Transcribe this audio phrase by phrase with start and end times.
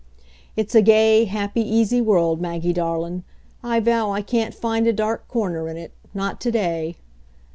[0.55, 3.23] It's a gay, happy, easy world, Maggie darlin'.
[3.61, 6.95] I vow I can't find a dark corner in it not to day.